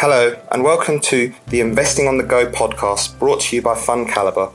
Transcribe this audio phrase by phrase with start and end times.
[0.00, 4.08] Hello, and welcome to the Investing on the Go podcast brought to you by Fund
[4.08, 4.48] Calibre.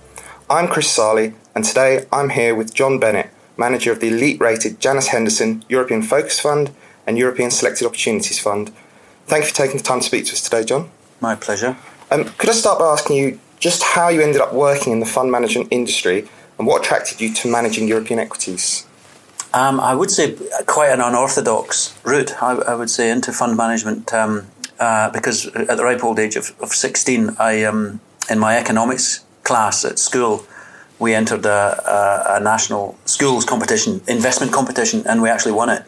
[0.49, 4.79] I'm Chris Salih, and today I'm here with John Bennett, manager of the elite rated
[4.79, 6.71] Janus Henderson European Focus Fund
[7.05, 8.71] and European Selected Opportunities Fund.
[9.27, 10.89] Thank you for taking the time to speak to us today, John.
[11.21, 11.77] My pleasure.
[12.09, 15.05] Um, could I start by asking you just how you ended up working in the
[15.05, 18.87] fund management industry and what attracted you to managing European equities?
[19.53, 20.35] Um, I would say
[20.65, 24.11] quite an unorthodox route, I, I would say, into fund management.
[24.11, 24.47] Um,
[24.79, 29.23] uh, because at the ripe old age of, of 16, I, um, in my economics
[29.43, 30.45] class at school,
[30.99, 35.83] we entered a, a, a, national schools competition, investment competition, and we actually won it.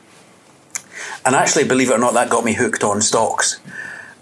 [1.25, 3.59] And actually, believe it or not, that got me hooked on stocks.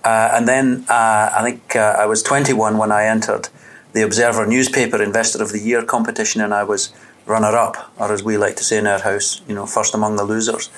[0.04, 3.50] Uh, and then uh, I think uh, I was 21 when I entered
[3.94, 6.94] the Observer newspaper Investor of the Year competition, and I was
[7.26, 10.18] runner up, or as we like to say in our house, you know, first among
[10.18, 10.70] the losers.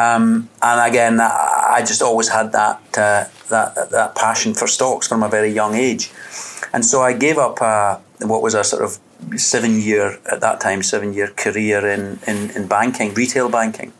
[0.00, 5.22] Um, and again, I just always had that, uh, that that passion for stocks from
[5.22, 6.10] a very young age,
[6.72, 8.98] and so I gave up uh, what was a sort of
[9.38, 13.92] seven year at that time seven year career in, in, in banking, retail banking,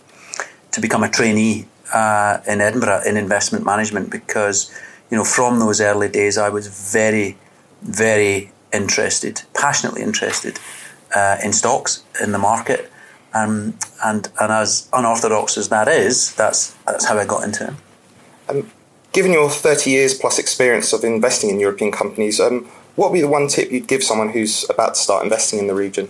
[0.72, 4.72] to become a trainee uh, in Edinburgh in investment management because
[5.10, 7.36] you know from those early days I was very
[7.82, 10.58] very interested, passionately interested
[11.14, 12.90] uh, in stocks in the market
[13.34, 17.74] um, and and as unorthodox as that is, that's that's how I got into it.
[18.48, 18.70] Um,
[19.12, 22.64] given your 30 years plus experience of investing in European companies, um,
[22.96, 25.66] what would be the one tip you'd give someone who's about to start investing in
[25.66, 26.08] the region?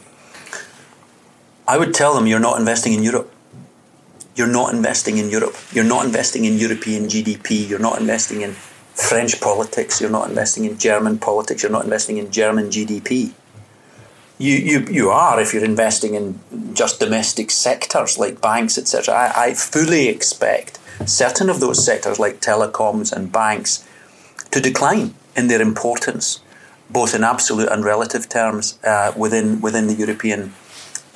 [1.68, 3.32] I would tell them you're not investing in Europe.
[4.34, 5.56] You're not investing in Europe.
[5.72, 7.68] You're not investing in European GDP.
[7.68, 8.52] You're not investing in
[8.94, 10.00] French politics.
[10.00, 11.62] You're not investing in German politics.
[11.62, 13.34] You're not investing in German GDP
[14.40, 16.40] you, you, you are if you're investing in
[16.72, 19.14] just domestic sectors like banks, etc.
[19.14, 23.86] I, I fully expect certain of those sectors like telecoms and banks
[24.50, 26.40] to decline in their importance,
[26.88, 30.54] both in absolute and relative terms, uh, within within the European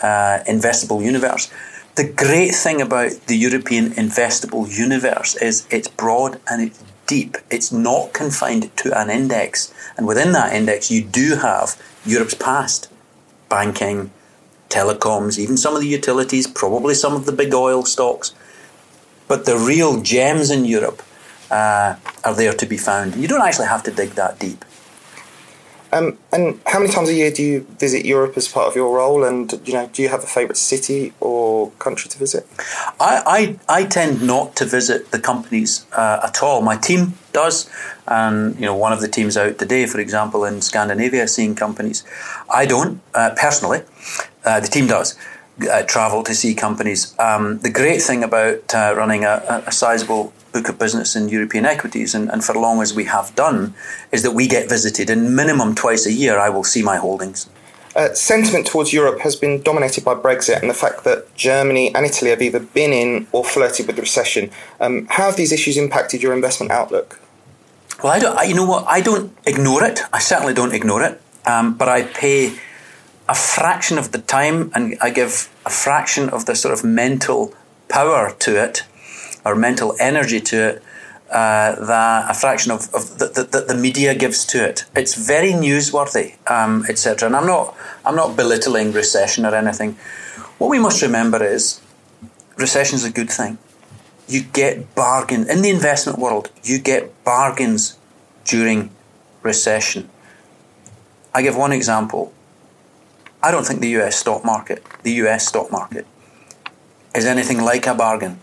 [0.03, 1.51] uh, investable universe.
[1.95, 7.39] The great thing about the European investable universe is it's broad and it's deep.
[7.51, 12.91] It's not confined to an index, and within that index, you do have Europe's past
[13.57, 14.11] banking,
[14.69, 18.35] telecoms, even some of the utilities, probably some of the big oil stocks.
[19.31, 21.01] But the real gems in Europe
[21.51, 21.91] uh,
[22.27, 23.15] are there to be found.
[23.23, 24.65] You don't actually have to dig that deep.
[25.95, 28.97] Um, and how many times a year do you visit Europe as part of your
[28.97, 29.23] role?
[29.23, 32.49] And you know, do you have a favourite city or country to visit?
[32.99, 36.63] I, I, I tend not to visit the companies uh, at all.
[36.63, 37.71] My team does,
[38.09, 42.03] and you know, one of the teams out today, for example, in Scandinavia, seeing companies.
[42.53, 43.83] I don't uh, personally.
[44.45, 45.17] Uh, the team does.
[45.71, 47.15] Uh, travel to see companies.
[47.21, 51.65] Um, the great thing about uh, running a, a sizable book of business in European
[51.65, 53.73] equities, and, and for long as we have done,
[54.11, 57.49] is that we get visited, and minimum twice a year, I will see my holdings.
[57.95, 62.05] Uh, sentiment towards Europe has been dominated by Brexit and the fact that Germany and
[62.05, 64.51] Italy have either been in or flirted with the recession.
[64.81, 67.21] Um, how have these issues impacted your investment outlook?
[68.03, 68.37] Well, I don't.
[68.37, 68.85] I, you know what?
[68.89, 70.01] I don't ignore it.
[70.13, 71.21] I certainly don't ignore it.
[71.47, 72.59] Um, but I pay
[73.29, 77.55] a fraction of the time, and I give a fraction of the sort of mental
[77.89, 78.83] power to it
[79.45, 80.83] or mental energy to it
[81.31, 84.85] uh, that a fraction of, of the, the, the, media gives to it.
[84.95, 87.27] It's very newsworthy, um, etc.
[87.27, 87.75] And I'm not
[88.05, 89.97] I'm not belittling recession or anything.
[90.59, 91.81] What we must remember is
[92.57, 93.57] recession is a good thing.
[94.29, 96.51] You get bargain in the investment world.
[96.63, 97.99] You get bargains
[98.45, 98.91] during
[99.43, 100.11] recession.
[101.35, 102.34] I give one example.
[103.45, 106.07] I don't think the US stock market, the US stock market,
[107.15, 108.41] is anything like a bargain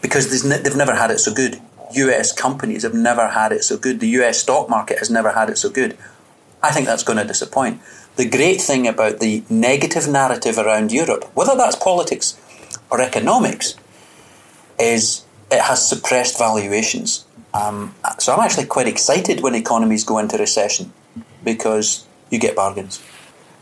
[0.00, 1.60] because they've never had it so good.
[1.94, 3.98] US companies have never had it so good.
[3.98, 5.98] The US stock market has never had it so good.
[6.62, 7.80] I think that's going to disappoint.
[8.14, 12.38] The great thing about the negative narrative around Europe, whether that's politics
[12.88, 13.74] or economics,
[14.78, 17.24] is it has suppressed valuations.
[17.52, 20.92] Um, so I'm actually quite excited when economies go into recession
[21.42, 23.02] because you get bargains.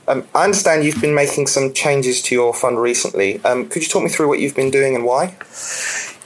[0.07, 3.43] Um, I understand you've been making some changes to your fund recently.
[3.45, 5.37] Um, could you talk me through what you've been doing and why?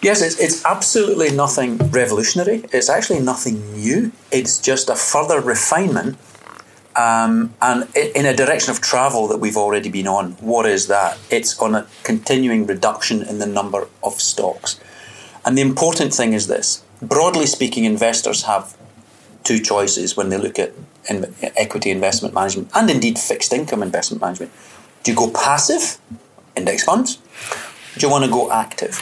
[0.00, 2.64] Yes, it's, it's absolutely nothing revolutionary.
[2.72, 4.12] It's actually nothing new.
[4.30, 6.16] It's just a further refinement
[6.96, 10.32] um, and in a direction of travel that we've already been on.
[10.34, 11.18] What is that?
[11.30, 14.80] It's on a continuing reduction in the number of stocks.
[15.44, 18.76] And the important thing is this broadly speaking, investors have
[19.48, 20.72] two choices when they look at
[21.08, 24.52] in equity investment management and indeed fixed income investment management.
[25.02, 25.98] Do you go passive,
[26.54, 27.16] index funds?
[27.96, 28.98] Do you want to go active?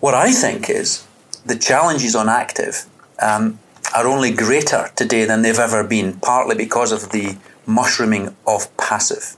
[0.00, 1.06] What I think is
[1.46, 2.84] the challenges on active
[3.18, 3.58] um,
[3.94, 9.36] are only greater today than they've ever been, partly because of the mushrooming of passive.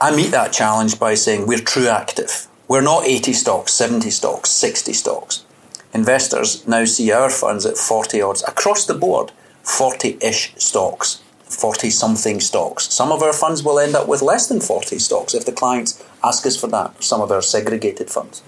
[0.00, 2.46] I meet that challenge by saying we're true active.
[2.68, 5.44] We're not 80 stocks, 70 stocks, 60 stocks.
[5.92, 9.32] Investors now see our funds at 40 odds across the board,
[9.62, 12.92] 40 ish stocks, 40 something stocks.
[12.92, 16.02] Some of our funds will end up with less than 40 stocks if the clients
[16.22, 18.42] ask us for that, some of our segregated funds.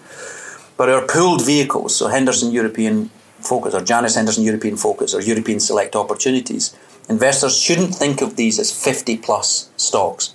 [0.77, 3.11] But our pooled vehicles, so Henderson European
[3.41, 6.77] Focus or Janus Henderson European Focus or European Select Opportunities,
[7.09, 10.35] investors shouldn't think of these as 50 plus stocks.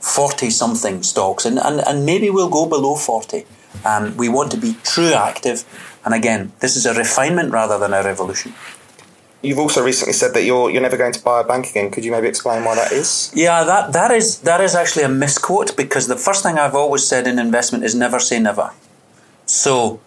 [0.00, 3.44] 40 something stocks, and, and, and maybe we'll go below 40.
[3.84, 5.64] Um, we want to be true active,
[6.04, 8.54] and again, this is a refinement rather than a revolution.
[9.40, 11.90] You've also recently said that you're you're never going to buy a bank again.
[11.92, 13.30] Could you maybe explain why that is?
[13.34, 17.06] Yeah, that, that is that is actually a misquote because the first thing I've always
[17.06, 18.72] said in investment is never say never.
[19.46, 20.00] So,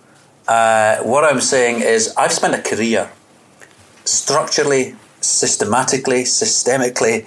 [0.49, 3.09] uh, what I'm saying is, I've spent a career
[4.03, 7.25] structurally, systematically, systemically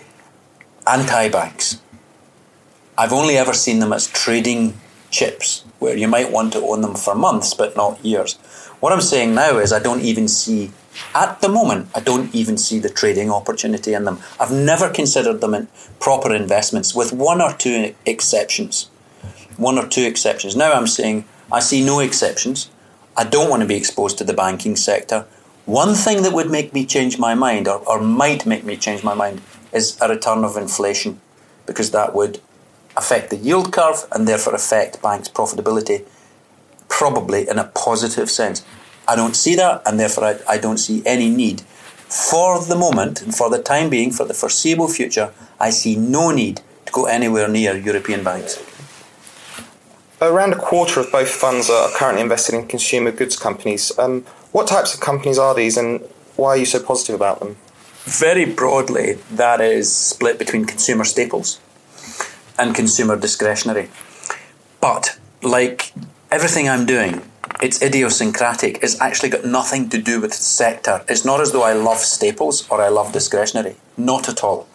[0.86, 1.80] anti banks.
[2.98, 4.78] I've only ever seen them as trading
[5.14, 8.34] chips where you might want to own them for months but not years.
[8.80, 10.72] What I'm saying now is I don't even see,
[11.14, 14.18] at the moment, I don't even see the trading opportunity in them.
[14.40, 15.68] I've never considered them in
[16.00, 18.90] proper investments with one or two exceptions.
[19.56, 20.56] One or two exceptions.
[20.56, 22.68] Now I'm saying I see no exceptions.
[23.16, 25.26] I don't want to be exposed to the banking sector.
[25.64, 29.04] One thing that would make me change my mind or, or might make me change
[29.04, 29.40] my mind
[29.72, 31.20] is a return of inflation
[31.66, 32.40] because that would
[32.96, 36.04] affect the yield curve and therefore affect banks' profitability,
[36.88, 38.64] probably in a positive sense.
[39.06, 41.62] I don't see that, and therefore I, I don't see any need.
[42.08, 46.30] For the moment, and for the time being, for the foreseeable future, I see no
[46.30, 48.62] need to go anywhere near European banks.
[50.22, 53.96] Around a quarter of both funds are currently invested in consumer goods companies.
[53.98, 56.00] Um, what types of companies are these, and
[56.36, 57.56] why are you so positive about them?
[58.04, 61.58] Very broadly, that is split between consumer staples
[62.58, 63.88] and consumer discretionary.
[64.80, 65.92] But like
[66.30, 67.22] everything I'm doing,
[67.62, 68.82] it's idiosyncratic.
[68.82, 71.04] It's actually got nothing to do with the sector.
[71.08, 73.76] It's not as though I love staples or I love discretionary.
[73.96, 74.66] Not at all.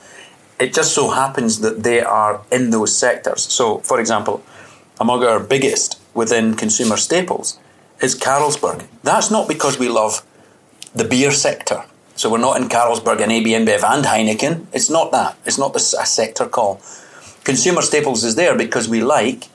[0.60, 3.44] It just so happens that they are in those sectors.
[3.44, 4.44] So, for example,
[5.00, 7.60] among our biggest within consumer staples
[8.02, 8.86] is Carlsberg.
[9.04, 10.26] That's not because we love
[10.94, 11.86] the beer sector.
[12.16, 14.66] So we're not in Carlsberg and AB InBev and Heineken.
[14.74, 15.38] It's not that.
[15.46, 16.82] It's not a sector call.
[17.44, 19.48] Consumer staples is there because we like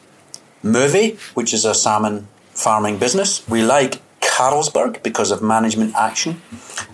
[0.63, 3.47] Mowi, which is a salmon farming business.
[3.49, 6.41] We like Carlsberg because of management action.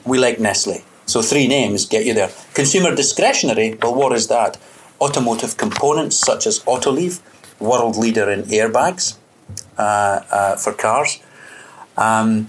[0.04, 0.82] We like Nestle.
[1.06, 2.31] So three names get you there.
[2.54, 4.58] Consumer discretionary, well, what is that?
[5.00, 7.20] Automotive components such as Autoliv,
[7.58, 9.16] world leader in airbags
[9.78, 11.19] uh, uh, for cars,
[11.96, 12.48] um,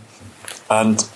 [0.70, 1.08] and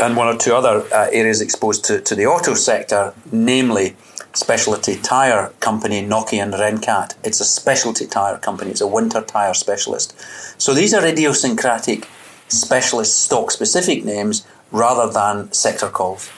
[0.00, 3.96] and one or two other uh, areas exposed to, to the auto sector, namely
[4.36, 7.14] specialty tyre company, Nokian and Renkaat.
[7.24, 10.14] It's a specialty tyre company, it's a winter tyre specialist.
[10.60, 12.06] So these are idiosyncratic
[12.48, 16.30] specialist stock specific names rather than sector calls.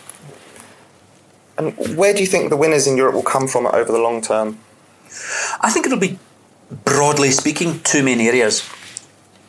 [1.58, 4.22] And where do you think the winners in Europe will come from over the long
[4.22, 4.58] term?
[5.60, 6.18] I think it'll be,
[6.84, 8.68] broadly speaking, two main areas.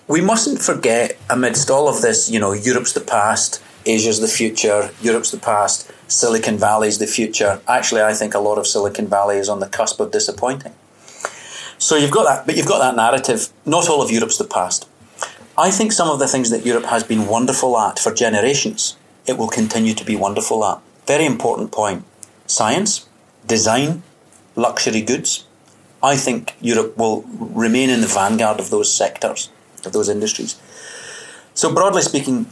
[0.07, 4.91] We mustn't forget, amidst all of this, you know, Europe's the past, Asia's the future,
[5.01, 7.61] Europe's the past, Silicon Valley's the future.
[7.67, 10.73] Actually, I think a lot of Silicon Valley is on the cusp of disappointing.
[11.77, 13.49] So you've got that, but you've got that narrative.
[13.65, 14.87] Not all of Europe's the past.
[15.57, 19.37] I think some of the things that Europe has been wonderful at for generations, it
[19.37, 20.79] will continue to be wonderful at.
[21.05, 22.03] Very important point.
[22.47, 23.07] Science,
[23.45, 24.03] design,
[24.55, 25.45] luxury goods.
[26.01, 29.49] I think Europe will remain in the vanguard of those sectors,
[29.85, 30.59] of those industries.
[31.53, 32.45] So, broadly speaking,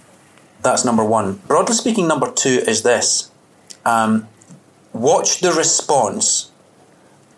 [0.62, 1.36] that's number one.
[1.48, 3.32] Broadly speaking, number two is this
[3.86, 4.28] um,
[4.94, 6.52] watch the response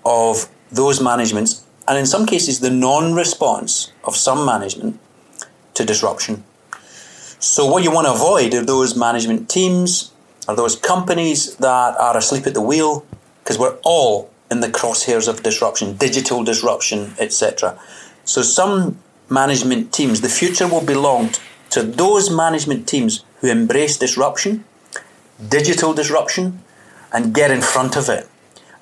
[0.06, 5.00] of those managements, and in some cases, the non response of some management
[5.74, 6.44] to disruption.
[7.40, 10.12] So, what you want to avoid are those management teams
[10.48, 13.06] or those companies that are asleep at the wheel,
[13.44, 17.80] because we're all in the crosshairs of disruption, digital disruption, etc.
[18.26, 19.00] So, some
[19.30, 21.30] management teams, the future will belong
[21.72, 24.64] to those management teams who embrace disruption,
[25.48, 26.64] digital disruption,
[27.14, 28.28] and get in front of it.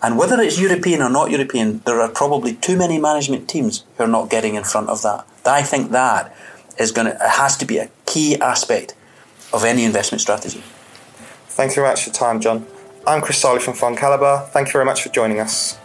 [0.01, 4.03] And whether it's European or not European, there are probably too many management teams who
[4.03, 5.25] are not getting in front of that.
[5.46, 6.36] I think that
[6.77, 8.94] is going to has to be a key aspect
[9.53, 10.62] of any investment strategy.
[11.48, 12.67] Thanks very much for your time, John.
[13.08, 14.48] I'm Chris Salih from Fund Calibre.
[14.51, 15.79] Thank you very much for joining us.